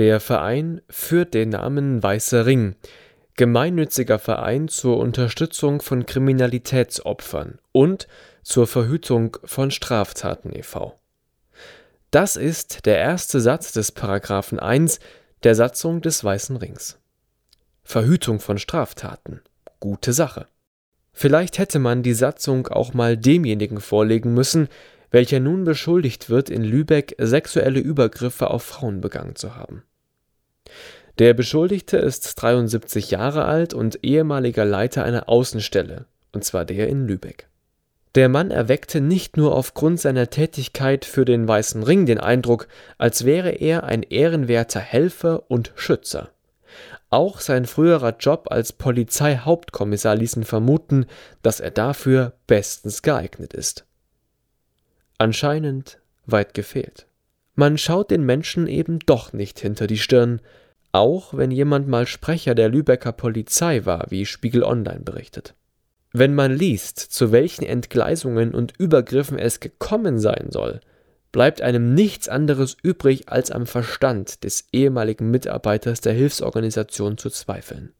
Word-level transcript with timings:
Der 0.00 0.18
Verein 0.18 0.80
führt 0.88 1.34
den 1.34 1.50
Namen 1.50 2.02
Weißer 2.02 2.46
Ring, 2.46 2.74
gemeinnütziger 3.36 4.18
Verein 4.18 4.68
zur 4.68 4.96
Unterstützung 4.96 5.82
von 5.82 6.06
Kriminalitätsopfern 6.06 7.58
und 7.72 8.08
zur 8.42 8.66
Verhütung 8.66 9.36
von 9.44 9.70
Straftaten 9.70 10.56
e.V. 10.56 10.98
Das 12.10 12.36
ist 12.36 12.86
der 12.86 12.96
erste 12.96 13.42
Satz 13.42 13.72
des 13.72 13.92
Paragraphen 13.92 14.58
1 14.58 15.00
der 15.42 15.54
Satzung 15.54 16.00
des 16.00 16.24
Weißen 16.24 16.56
Rings. 16.56 16.98
Verhütung 17.82 18.40
von 18.40 18.56
Straftaten. 18.56 19.42
Gute 19.80 20.14
Sache. 20.14 20.46
Vielleicht 21.12 21.58
hätte 21.58 21.78
man 21.78 22.02
die 22.02 22.14
Satzung 22.14 22.68
auch 22.68 22.94
mal 22.94 23.18
demjenigen 23.18 23.82
vorlegen 23.82 24.32
müssen, 24.32 24.70
welcher 25.10 25.40
nun 25.40 25.64
beschuldigt 25.64 26.30
wird, 26.30 26.48
in 26.48 26.64
Lübeck 26.64 27.16
sexuelle 27.18 27.80
Übergriffe 27.80 28.48
auf 28.48 28.62
Frauen 28.62 29.02
begangen 29.02 29.36
zu 29.36 29.56
haben. 29.56 29.82
Der 31.18 31.34
Beschuldigte 31.34 31.98
ist 31.98 32.34
73 32.36 33.10
Jahre 33.10 33.44
alt 33.44 33.74
und 33.74 34.02
ehemaliger 34.04 34.64
Leiter 34.64 35.04
einer 35.04 35.28
Außenstelle, 35.28 36.06
und 36.32 36.44
zwar 36.44 36.64
der 36.64 36.88
in 36.88 37.06
Lübeck. 37.06 37.48
Der 38.14 38.28
Mann 38.28 38.50
erweckte 38.50 39.00
nicht 39.00 39.36
nur 39.36 39.54
aufgrund 39.54 40.00
seiner 40.00 40.30
Tätigkeit 40.30 41.04
für 41.04 41.24
den 41.24 41.46
Weißen 41.46 41.82
Ring 41.82 42.06
den 42.06 42.18
Eindruck, 42.18 42.66
als 42.98 43.24
wäre 43.24 43.50
er 43.50 43.84
ein 43.84 44.02
ehrenwerter 44.02 44.80
Helfer 44.80 45.48
und 45.48 45.72
Schützer. 45.76 46.30
Auch 47.08 47.40
sein 47.40 47.66
früherer 47.66 48.16
Job 48.18 48.46
als 48.50 48.72
Polizeihauptkommissar 48.72 50.16
ließ 50.16 50.36
ihn 50.36 50.44
vermuten, 50.44 51.06
dass 51.42 51.60
er 51.60 51.70
dafür 51.70 52.32
bestens 52.46 53.02
geeignet 53.02 53.52
ist. 53.52 53.84
Anscheinend 55.18 55.98
weit 56.26 56.54
gefehlt. 56.54 57.06
Man 57.60 57.76
schaut 57.76 58.10
den 58.10 58.24
Menschen 58.24 58.66
eben 58.66 59.00
doch 59.00 59.34
nicht 59.34 59.60
hinter 59.60 59.86
die 59.86 59.98
Stirn, 59.98 60.40
auch 60.92 61.34
wenn 61.34 61.50
jemand 61.50 61.88
mal 61.88 62.06
Sprecher 62.06 62.54
der 62.54 62.70
Lübecker 62.70 63.12
Polizei 63.12 63.84
war, 63.84 64.06
wie 64.08 64.24
Spiegel 64.24 64.64
Online 64.64 65.00
berichtet. 65.00 65.52
Wenn 66.10 66.34
man 66.34 66.54
liest, 66.54 66.98
zu 66.98 67.32
welchen 67.32 67.66
Entgleisungen 67.66 68.54
und 68.54 68.72
Übergriffen 68.78 69.38
es 69.38 69.60
gekommen 69.60 70.18
sein 70.18 70.46
soll, 70.48 70.80
bleibt 71.32 71.60
einem 71.60 71.92
nichts 71.92 72.30
anderes 72.30 72.78
übrig, 72.82 73.28
als 73.28 73.50
am 73.50 73.66
Verstand 73.66 74.42
des 74.42 74.64
ehemaligen 74.72 75.30
Mitarbeiters 75.30 76.00
der 76.00 76.14
Hilfsorganisation 76.14 77.18
zu 77.18 77.28
zweifeln. 77.28 77.92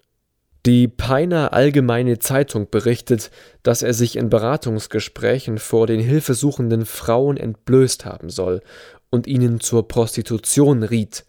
Die 0.64 0.88
Peiner 0.88 1.52
Allgemeine 1.52 2.18
Zeitung 2.18 2.68
berichtet, 2.70 3.30
dass 3.62 3.82
er 3.82 3.92
sich 3.94 4.16
in 4.16 4.30
Beratungsgesprächen 4.30 5.58
vor 5.58 5.86
den 5.86 6.00
hilfesuchenden 6.00 6.86
Frauen 6.86 7.36
entblößt 7.36 8.06
haben 8.06 8.30
soll 8.30 8.62
und 9.10 9.26
ihnen 9.26 9.60
zur 9.60 9.88
Prostitution 9.88 10.82
riet. 10.82 11.24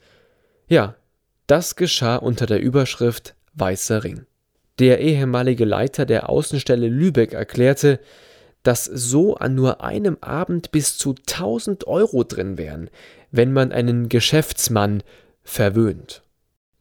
Ja, 0.68 0.96
das 1.48 1.76
geschah 1.76 2.16
unter 2.16 2.46
der 2.46 2.62
Überschrift 2.62 3.36
Weißer 3.54 4.04
Ring. 4.04 4.26
Der 4.80 5.00
ehemalige 5.00 5.66
Leiter 5.66 6.06
der 6.06 6.30
Außenstelle 6.30 6.88
Lübeck 6.88 7.34
erklärte, 7.34 8.00
dass 8.64 8.86
so 8.86 9.36
an 9.36 9.56
nur 9.56 9.84
einem 9.84 10.18
Abend 10.22 10.72
bis 10.72 10.98
zu 10.98 11.16
1000 11.16 11.88
Euro 11.88 12.24
drin 12.24 12.58
wären, 12.58 12.90
wenn 13.32 13.54
man 13.54 13.72
einen 13.72 14.08
Geschäftsmann 14.08 15.04
verwöhnt. 15.44 16.24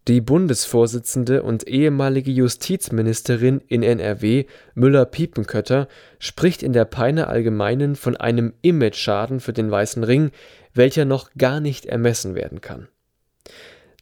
Die 0.09 0.21
Bundesvorsitzende 0.21 1.43
und 1.43 1.69
ehemalige 1.69 2.31
Justizministerin 2.31 3.61
in 3.69 3.83
NRW, 3.83 4.47
Müller-Piepenkötter, 4.75 5.89
spricht 6.19 6.63
in 6.63 6.73
der 6.73 6.87
Peiner 6.87 7.29
Allgemeinen 7.29 7.97
von 7.97 8.17
einem 8.17 8.55
Imageschaden 8.63 9.41
für 9.41 9.53
den 9.53 9.71
Weißen 9.71 10.03
Ring, 10.03 10.31
welcher 10.75 11.05
noch 11.05 11.31
gar 11.37 11.61
nicht 11.61 11.87
ermessen 11.87 12.35
werden 12.35 12.61
kann. 12.61 12.89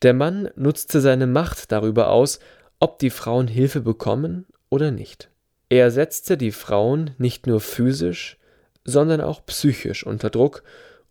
Der 0.03 0.15
Mann 0.15 0.51
nutzte 0.55 1.01
seine 1.01 1.27
Macht 1.27 1.73
darüber 1.73 2.11
aus, 2.11 2.39
ob 2.79 2.99
die 2.99 3.11
Frauen 3.11 3.49
Hilfe 3.49 3.81
bekommen 3.81 4.47
oder 4.69 4.91
nicht. 4.91 5.31
Er 5.69 5.91
setzte 5.91 6.37
die 6.37 6.53
Frauen 6.53 7.11
nicht 7.19 7.47
nur 7.47 7.61
physisch, 7.61 8.39
sondern 8.85 9.21
auch 9.21 9.45
psychisch 9.45 10.07
unter 10.07 10.31
Druck 10.31 10.63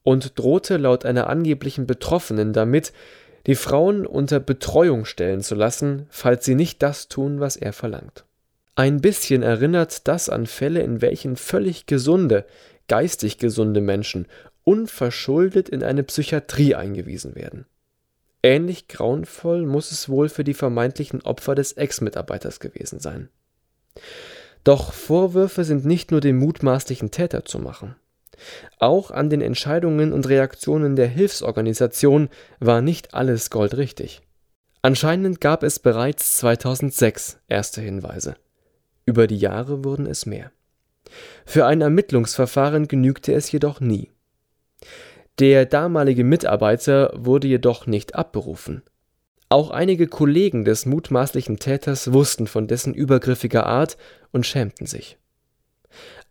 und 0.03 0.39
drohte 0.39 0.77
laut 0.77 1.05
einer 1.05 1.27
angeblichen 1.27 1.85
Betroffenen 1.85 2.53
damit, 2.53 2.93
die 3.45 3.55
Frauen 3.55 4.05
unter 4.05 4.39
Betreuung 4.39 5.05
stellen 5.05 5.41
zu 5.41 5.55
lassen, 5.55 6.07
falls 6.09 6.45
sie 6.45 6.55
nicht 6.55 6.81
das 6.81 7.07
tun, 7.07 7.39
was 7.39 7.55
er 7.55 7.73
verlangt. 7.73 8.25
Ein 8.75 9.01
bisschen 9.01 9.43
erinnert 9.43 10.07
das 10.07 10.29
an 10.29 10.45
Fälle, 10.45 10.81
in 10.81 11.01
welchen 11.01 11.35
völlig 11.35 11.85
gesunde, 11.85 12.45
geistig 12.87 13.37
gesunde 13.37 13.81
Menschen 13.81 14.27
unverschuldet 14.67 15.69
in 15.69 15.81
eine 15.81 16.03
Psychiatrie 16.03 16.75
eingewiesen 16.75 17.35
werden. 17.35 17.65
Ähnlich 18.43 18.89
grauenvoll 18.89 19.65
muss 19.65 19.93
es 19.93 20.09
wohl 20.09 20.27
für 20.27 20.43
die 20.43 20.53
vermeintlichen 20.53 21.21
Opfer 21.21 21.55
des 21.55 21.71
Ex-Mitarbeiters 21.71 22.59
gewesen 22.59 22.99
sein. 22.99 23.29
Doch 24.65 24.91
Vorwürfe 24.91 25.63
sind 25.63 25.85
nicht 25.85 26.11
nur 26.11 26.19
dem 26.19 26.37
mutmaßlichen 26.39 27.11
Täter 27.11 27.45
zu 27.45 27.59
machen. 27.59 27.95
Auch 28.77 29.09
an 29.09 29.29
den 29.29 29.39
Entscheidungen 29.39 30.11
und 30.11 30.27
Reaktionen 30.27 30.97
der 30.97 31.07
Hilfsorganisation 31.07 32.27
war 32.59 32.81
nicht 32.81 33.13
alles 33.13 33.49
goldrichtig. 33.49 34.21
Anscheinend 34.81 35.39
gab 35.39 35.63
es 35.63 35.79
bereits 35.79 36.35
2006 36.39 37.39
erste 37.47 37.79
Hinweise. 37.79 38.35
Über 39.05 39.27
die 39.27 39.37
Jahre 39.37 39.85
wurden 39.85 40.07
es 40.07 40.25
mehr. 40.25 40.51
Für 41.45 41.65
ein 41.65 41.79
Ermittlungsverfahren 41.79 42.89
genügte 42.89 43.33
es 43.33 43.49
jedoch 43.49 43.79
nie. 43.79 44.11
Der 45.39 45.65
damalige 45.65 46.23
Mitarbeiter 46.23 47.13
wurde 47.15 47.47
jedoch 47.47 47.85
nicht 47.85 48.15
abberufen. 48.15 48.81
Auch 49.49 49.69
einige 49.69 50.07
Kollegen 50.07 50.65
des 50.65 50.85
mutmaßlichen 50.85 51.57
Täters 51.57 52.11
wussten 52.11 52.47
von 52.47 52.67
dessen 52.67 52.93
übergriffiger 52.93 53.65
Art 53.65 53.97
und 54.31 54.45
schämten 54.45 54.87
sich. 54.87 55.17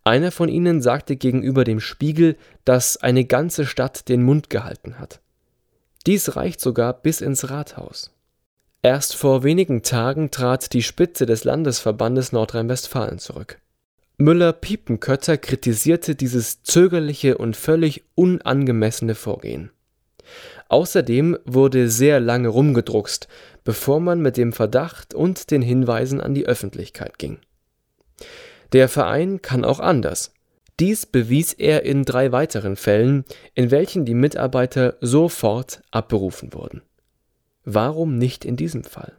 Einer 0.03 0.31
von 0.31 0.49
ihnen 0.49 0.81
sagte 0.81 1.15
gegenüber 1.15 1.63
dem 1.63 1.79
Spiegel, 1.79 2.37
dass 2.63 2.97
eine 2.97 3.25
ganze 3.25 3.65
Stadt 3.65 4.07
den 4.09 4.23
Mund 4.23 4.49
gehalten 4.49 4.99
hat. 4.99 5.19
Dies 6.05 6.35
reicht 6.35 6.61
sogar 6.61 6.93
bis 6.93 7.21
ins 7.21 7.49
Rathaus. 7.49 8.13
Erst 8.81 9.15
vor 9.15 9.43
wenigen 9.43 9.83
Tagen 9.83 10.31
trat 10.31 10.71
die 10.73 10.83
Spitze 10.83 11.25
des 11.25 11.43
Landesverbandes 11.43 12.31
Nordrhein-Westfalen 12.31 13.19
zurück. 13.19 13.59
Müller-Piepenkötter 14.17 15.37
kritisierte 15.37 16.15
dieses 16.15 16.63
zögerliche 16.63 17.37
und 17.37 17.55
völlig 17.55 18.03
unangemessene 18.15 19.13
Vorgehen. 19.13 19.71
Außerdem 20.69 21.37
wurde 21.45 21.89
sehr 21.89 22.19
lange 22.19 22.49
rumgedruckst, 22.49 23.27
bevor 23.63 23.99
man 23.99 24.21
mit 24.21 24.35
dem 24.37 24.53
Verdacht 24.53 25.13
und 25.13 25.51
den 25.51 25.61
Hinweisen 25.61 26.19
an 26.19 26.33
die 26.33 26.45
Öffentlichkeit 26.45 27.19
ging. 27.19 27.39
Der 28.73 28.89
Verein 28.89 29.41
kann 29.41 29.63
auch 29.63 29.79
anders. 29.79 30.33
Dies 30.79 31.05
bewies 31.05 31.53
er 31.53 31.83
in 31.83 32.03
drei 32.03 32.31
weiteren 32.31 32.75
Fällen, 32.75 33.23
in 33.55 33.71
welchen 33.71 34.05
die 34.05 34.13
Mitarbeiter 34.13 34.97
sofort 34.99 35.81
abberufen 35.91 36.53
wurden. 36.53 36.81
Warum 37.63 38.17
nicht 38.17 38.45
in 38.45 38.57
diesem 38.57 38.83
Fall? 38.83 39.13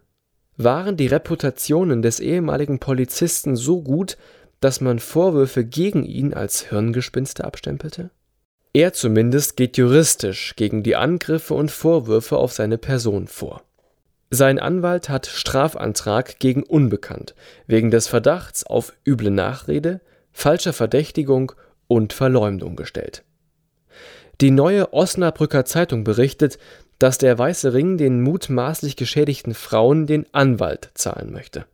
Waren 0.56 0.96
die 0.96 1.06
Reputationen 1.06 2.02
des 2.02 2.20
ehemaligen 2.20 2.78
Polizisten 2.78 3.56
so 3.56 3.82
gut, 3.82 4.16
dass 4.60 4.80
man 4.80 4.98
Vorwürfe 4.98 5.64
gegen 5.64 6.04
ihn 6.04 6.34
als 6.34 6.68
Hirngespinste 6.68 7.44
abstempelte? 7.44 8.10
Er 8.72 8.92
zumindest 8.92 9.56
geht 9.56 9.76
juristisch 9.76 10.54
gegen 10.56 10.82
die 10.82 10.96
Angriffe 10.96 11.54
und 11.54 11.70
Vorwürfe 11.70 12.36
auf 12.36 12.52
seine 12.52 12.78
Person 12.78 13.26
vor. 13.26 13.62
Sein 14.30 14.58
Anwalt 14.58 15.08
hat 15.08 15.26
Strafantrag 15.26 16.38
gegen 16.38 16.62
Unbekannt 16.62 17.34
wegen 17.66 17.90
des 17.90 18.08
Verdachts 18.08 18.64
auf 18.64 18.92
üble 19.06 19.30
Nachrede, 19.30 20.00
falscher 20.32 20.74
Verdächtigung 20.74 21.52
und 21.86 22.12
Verleumdung 22.12 22.76
gestellt. 22.76 23.24
Die 24.40 24.50
neue 24.50 24.92
Osnabrücker 24.92 25.64
Zeitung 25.64 26.04
berichtet, 26.04 26.58
dass 26.98 27.18
der 27.18 27.38
Weiße 27.38 27.72
Ring 27.72 27.96
den 27.96 28.20
mutmaßlich 28.22 28.96
geschädigten 28.96 29.54
Frauen 29.54 30.06
den 30.06 30.26
Anwalt 30.32 30.90
zahlen 30.94 31.32
möchte. 31.32 31.64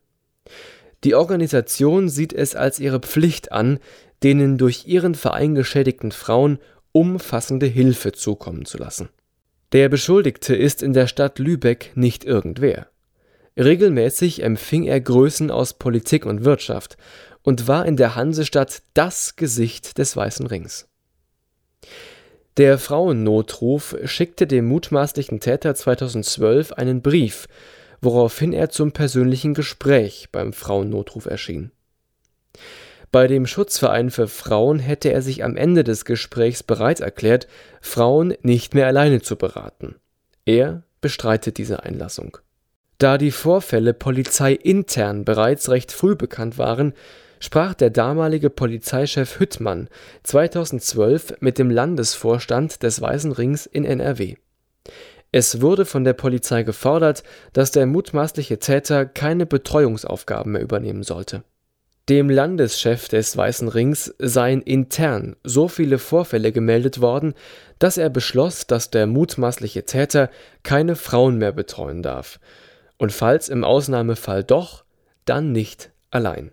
Die 1.04 1.14
Organisation 1.14 2.08
sieht 2.08 2.32
es 2.32 2.56
als 2.56 2.80
ihre 2.80 3.00
Pflicht 3.00 3.52
an, 3.52 3.78
denen 4.22 4.56
durch 4.56 4.86
ihren 4.86 5.14
Verein 5.14 5.54
geschädigten 5.54 6.12
Frauen 6.12 6.58
umfassende 6.92 7.66
Hilfe 7.66 8.12
zukommen 8.12 8.64
zu 8.64 8.78
lassen. 8.78 9.10
Der 9.72 9.88
Beschuldigte 9.88 10.54
ist 10.54 10.82
in 10.82 10.92
der 10.92 11.06
Stadt 11.06 11.38
Lübeck 11.38 11.92
nicht 11.94 12.24
irgendwer. 12.24 12.86
Regelmäßig 13.58 14.42
empfing 14.42 14.84
er 14.84 15.00
Größen 15.00 15.50
aus 15.50 15.74
Politik 15.74 16.26
und 16.26 16.44
Wirtschaft 16.44 16.96
und 17.42 17.68
war 17.68 17.84
in 17.86 17.96
der 17.96 18.14
Hansestadt 18.14 18.82
das 18.94 19.36
Gesicht 19.36 19.98
des 19.98 20.16
Weißen 20.16 20.46
Rings. 20.46 20.88
Der 22.56 22.78
Frauennotruf 22.78 23.96
schickte 24.04 24.46
dem 24.46 24.66
mutmaßlichen 24.66 25.40
Täter 25.40 25.74
2012 25.74 26.72
einen 26.72 27.02
Brief, 27.02 27.48
woraufhin 28.04 28.52
er 28.52 28.70
zum 28.70 28.92
persönlichen 28.92 29.54
Gespräch 29.54 30.28
beim 30.30 30.52
Frauennotruf 30.52 31.26
erschien. 31.26 31.72
Bei 33.10 33.26
dem 33.28 33.46
Schutzverein 33.46 34.10
für 34.10 34.26
Frauen 34.26 34.80
hätte 34.80 35.12
er 35.12 35.22
sich 35.22 35.44
am 35.44 35.56
Ende 35.56 35.84
des 35.84 36.04
Gesprächs 36.04 36.62
bereit 36.62 37.00
erklärt, 37.00 37.46
Frauen 37.80 38.34
nicht 38.42 38.74
mehr 38.74 38.86
alleine 38.86 39.22
zu 39.22 39.36
beraten. 39.36 39.94
Er 40.44 40.82
bestreitet 41.00 41.58
diese 41.58 41.84
Einlassung. 41.84 42.38
Da 42.98 43.18
die 43.18 43.30
Vorfälle 43.30 43.94
polizeiintern 43.94 45.24
bereits 45.24 45.68
recht 45.68 45.92
früh 45.92 46.16
bekannt 46.16 46.58
waren, 46.58 46.92
sprach 47.40 47.74
der 47.74 47.90
damalige 47.90 48.50
Polizeichef 48.50 49.38
Hüttmann 49.38 49.88
2012 50.22 51.36
mit 51.40 51.58
dem 51.58 51.70
Landesvorstand 51.70 52.82
des 52.82 53.00
Weißen 53.00 53.32
Rings 53.32 53.66
in 53.66 53.84
NRW. 53.84 54.36
Es 55.36 55.60
wurde 55.60 55.84
von 55.84 56.04
der 56.04 56.12
Polizei 56.12 56.62
gefordert, 56.62 57.24
dass 57.54 57.72
der 57.72 57.86
mutmaßliche 57.86 58.60
Täter 58.60 59.04
keine 59.04 59.46
Betreuungsaufgaben 59.46 60.52
mehr 60.52 60.62
übernehmen 60.62 61.02
sollte. 61.02 61.42
Dem 62.08 62.30
Landeschef 62.30 63.08
des 63.08 63.36
Weißen 63.36 63.66
Rings 63.66 64.14
seien 64.20 64.62
intern 64.62 65.34
so 65.42 65.66
viele 65.66 65.98
Vorfälle 65.98 66.52
gemeldet 66.52 67.00
worden, 67.00 67.34
dass 67.80 67.98
er 67.98 68.10
beschloss, 68.10 68.68
dass 68.68 68.90
der 68.90 69.08
mutmaßliche 69.08 69.84
Täter 69.84 70.30
keine 70.62 70.94
Frauen 70.94 71.36
mehr 71.38 71.50
betreuen 71.50 72.04
darf. 72.04 72.38
Und 72.96 73.10
falls 73.10 73.48
im 73.48 73.64
Ausnahmefall 73.64 74.44
doch, 74.44 74.84
dann 75.24 75.50
nicht 75.50 75.90
allein. 76.12 76.52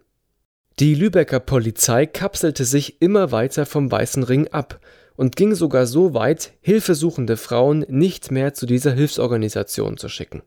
Die 0.80 0.96
Lübecker 0.96 1.40
Polizei 1.40 2.08
kapselte 2.08 2.66
sich 2.66 3.00
immer 3.00 3.32
weiter 3.32 3.68
vom 3.68 3.92
Weißen 3.92 4.24
Ring 4.24 4.48
ab 4.48 4.80
und 5.22 5.36
ging 5.36 5.54
sogar 5.54 5.86
so 5.86 6.16
weit, 6.16 6.54
hilfesuchende 6.62 7.38
Frauen 7.38 7.86
nicht 7.88 8.32
mehr 8.32 8.56
zu 8.56 8.66
dieser 8.66 8.92
Hilfsorganisation 8.92 9.98
zu 9.98 10.10
schicken. 10.10 10.42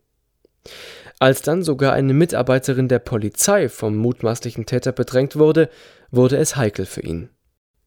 Als 1.20 1.42
dann 1.42 1.62
sogar 1.62 1.92
eine 1.92 2.12
Mitarbeiterin 2.12 2.88
der 2.88 2.98
Polizei 2.98 3.68
vom 3.68 3.94
mutmaßlichen 3.94 4.66
Täter 4.66 4.90
bedrängt 4.90 5.36
wurde, 5.36 5.70
wurde 6.10 6.38
es 6.38 6.56
heikel 6.56 6.86
für 6.86 7.02
ihn. 7.02 7.28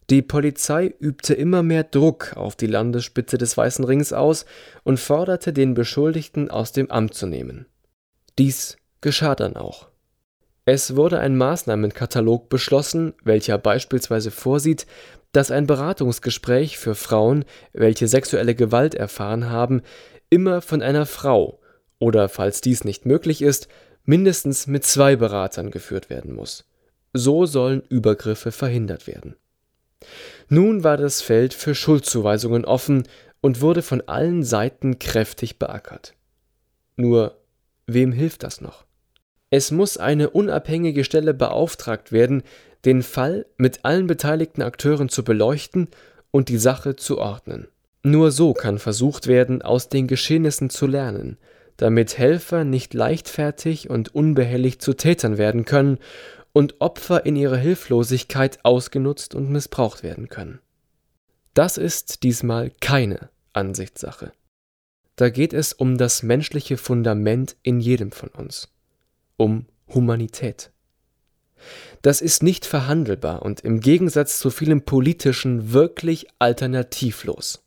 Die 0.09 0.21
Polizei 0.21 0.95
übte 0.97 1.33
immer 1.33 1.61
mehr 1.61 1.83
Druck 1.83 2.37
auf 2.37 2.55
die 2.55 2.67
Landesspitze 2.67 3.37
des 3.37 3.57
Weißen 3.57 3.83
Rings 3.83 4.13
aus 4.13 4.45
und 4.85 4.97
forderte 4.97 5.51
den 5.51 5.73
Beschuldigten 5.73 6.49
aus 6.49 6.71
dem 6.71 6.89
Amt 6.89 7.15
zu 7.15 7.27
nehmen. 7.27 7.65
Dies 8.39 8.77
geschah 9.01 9.35
dann 9.35 9.57
auch. 9.57 9.89
Es 10.69 10.97
wurde 10.97 11.21
ein 11.21 11.37
Maßnahmenkatalog 11.37 12.49
beschlossen, 12.49 13.13
welcher 13.23 13.57
beispielsweise 13.57 14.31
vorsieht, 14.31 14.85
dass 15.37 15.51
ein 15.51 15.67
Beratungsgespräch 15.67 16.79
für 16.79 16.95
Frauen, 16.95 17.45
welche 17.71 18.07
sexuelle 18.07 18.55
Gewalt 18.55 18.95
erfahren 18.95 19.51
haben, 19.51 19.83
immer 20.31 20.63
von 20.63 20.81
einer 20.81 21.05
Frau 21.05 21.59
oder, 21.99 22.27
falls 22.27 22.59
dies 22.59 22.83
nicht 22.83 23.05
möglich 23.05 23.43
ist, 23.43 23.67
mindestens 24.03 24.65
mit 24.65 24.83
zwei 24.83 25.15
Beratern 25.15 25.69
geführt 25.69 26.09
werden 26.09 26.33
muss. 26.33 26.65
So 27.13 27.45
sollen 27.45 27.83
Übergriffe 27.87 28.51
verhindert 28.51 29.05
werden. 29.05 29.35
Nun 30.49 30.83
war 30.83 30.97
das 30.97 31.21
Feld 31.21 31.53
für 31.53 31.75
Schuldzuweisungen 31.75 32.65
offen 32.65 33.03
und 33.39 33.61
wurde 33.61 33.83
von 33.83 34.01
allen 34.07 34.43
Seiten 34.43 34.97
kräftig 34.97 35.59
beackert. 35.59 36.15
Nur, 36.95 37.37
wem 37.85 38.11
hilft 38.11 38.41
das 38.41 38.59
noch? 38.59 38.85
Es 39.51 39.69
muss 39.69 39.97
eine 39.97 40.31
unabhängige 40.31 41.03
Stelle 41.03 41.35
beauftragt 41.35 42.11
werden, 42.11 42.41
den 42.87 43.03
Fall 43.03 43.45
mit 43.57 43.83
allen 43.83 44.07
beteiligten 44.07 44.61
Akteuren 44.61 45.09
zu 45.09 45.25
beleuchten 45.25 45.89
und 46.31 46.47
die 46.47 46.57
Sache 46.57 46.95
zu 46.95 47.17
ordnen. 47.17 47.67
Nur 48.01 48.31
so 48.31 48.53
kann 48.53 48.79
versucht 48.79 49.27
werden, 49.27 49.61
aus 49.61 49.89
den 49.89 50.07
Geschehnissen 50.07 50.69
zu 50.69 50.87
lernen, 50.87 51.37
damit 51.75 52.17
Helfer 52.17 52.63
nicht 52.63 52.93
leichtfertig 52.93 53.89
und 53.89 54.15
unbehelligt 54.15 54.81
zu 54.81 54.93
Tätern 54.93 55.37
werden 55.37 55.65
können 55.65 55.97
und 56.53 56.79
Opfer 56.79 57.25
in 57.25 57.35
ihrer 57.35 57.57
Hilflosigkeit 57.57 58.59
ausgenutzt 58.63 59.35
und 59.35 59.49
missbraucht 59.49 60.01
werden 60.01 60.29
können. 60.29 60.59
Das 61.53 61.77
ist 61.77 62.23
diesmal 62.23 62.71
keine 62.79 63.29
Ansichtssache. 63.51 64.31
Da 65.17 65.29
geht 65.29 65.51
es 65.51 65.73
um 65.73 65.97
das 65.97 66.23
menschliche 66.23 66.77
Fundament 66.77 67.57
in 67.63 67.81
jedem 67.81 68.13
von 68.13 68.29
uns, 68.29 68.69
um 69.35 69.65
Humanität. 69.93 70.71
Das 72.01 72.21
ist 72.21 72.43
nicht 72.43 72.65
verhandelbar 72.65 73.41
und 73.41 73.61
im 73.61 73.79
Gegensatz 73.79 74.39
zu 74.39 74.49
vielem 74.49 74.83
Politischen 74.83 75.73
wirklich 75.73 76.27
alternativlos. 76.39 77.63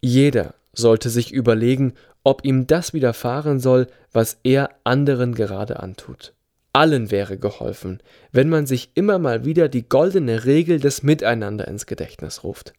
Jeder 0.00 0.54
sollte 0.72 1.10
sich 1.10 1.32
überlegen, 1.32 1.94
ob 2.24 2.44
ihm 2.44 2.66
das 2.66 2.92
widerfahren 2.92 3.60
soll, 3.60 3.86
was 4.12 4.38
er 4.42 4.70
anderen 4.84 5.34
gerade 5.34 5.80
antut. 5.80 6.34
Allen 6.72 7.10
wäre 7.10 7.38
geholfen, 7.38 8.02
wenn 8.32 8.48
man 8.48 8.66
sich 8.66 8.90
immer 8.94 9.18
mal 9.18 9.44
wieder 9.44 9.68
die 9.68 9.88
goldene 9.88 10.44
Regel 10.44 10.80
des 10.80 11.02
Miteinander 11.02 11.68
ins 11.68 11.86
Gedächtnis 11.86 12.42
ruft. 12.42 12.72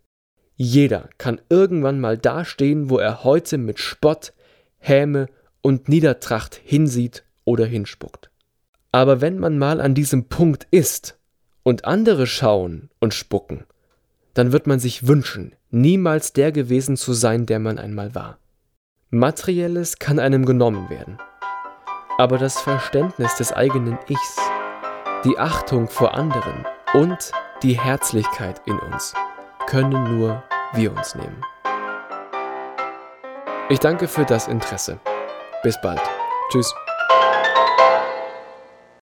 Jeder 0.58 1.10
kann 1.18 1.40
irgendwann 1.50 2.00
mal 2.00 2.18
dastehen, 2.18 2.90
wo 2.90 2.98
er 2.98 3.24
heute 3.24 3.58
mit 3.58 3.80
Spott, 3.80 4.34
Häme 4.78 5.28
und 5.62 5.90
Niedertracht 5.90 6.60
hinsieht 6.64 7.24
oder 7.46 7.66
hinspuckt. 7.66 8.30
Aber 8.96 9.20
wenn 9.20 9.40
man 9.40 9.58
mal 9.58 9.82
an 9.82 9.94
diesem 9.94 10.30
Punkt 10.30 10.68
ist 10.72 11.20
und 11.64 11.84
andere 11.84 12.28
schauen 12.28 12.90
und 13.02 13.14
spucken, 13.14 13.66
dann 14.36 14.54
wird 14.54 14.68
man 14.68 14.80
sich 14.80 15.06
wünschen, 15.06 15.54
niemals 15.70 16.32
der 16.32 16.54
gewesen 16.54 16.96
zu 16.96 17.12
sein, 17.12 17.46
der 17.46 17.60
man 17.60 17.78
einmal 17.78 18.16
war. 18.16 18.38
Materielles 19.10 20.00
kann 20.00 20.18
einem 20.18 20.46
genommen 20.46 20.90
werden, 20.90 21.18
aber 22.18 22.38
das 22.38 22.62
Verständnis 22.62 23.36
des 23.36 23.52
eigenen 23.52 23.98
Ichs, 24.08 24.38
die 25.26 25.38
Achtung 25.38 25.90
vor 25.90 26.14
anderen 26.14 26.66
und 26.94 27.34
die 27.64 27.78
Herzlichkeit 27.78 28.62
in 28.66 28.80
uns 28.80 29.14
können 29.68 30.18
nur 30.18 30.42
wir 30.74 30.96
uns 30.96 31.16
nehmen. 31.16 31.42
Ich 33.68 33.80
danke 33.80 34.08
für 34.08 34.24
das 34.24 34.48
Interesse. 34.48 35.02
Bis 35.64 35.76
bald. 35.82 36.00
Tschüss. 36.50 36.74